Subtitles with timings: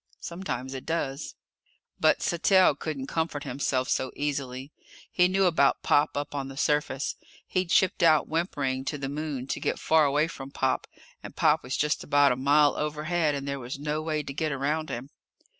[0.19, 1.35] Sometimes it does.
[1.99, 4.71] But Sattell couldn't comfort himself so easily.
[5.11, 7.15] He knew about Pop, up on the surface.
[7.45, 10.87] He'd shipped out, whimpering, to the Moon to get far away from Pop,
[11.21, 14.51] and Pop was just about a mile overhead and there was no way to get
[14.51, 15.11] around him.